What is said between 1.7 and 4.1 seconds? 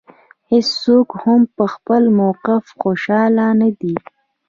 خپل موقف خوشاله نه دی.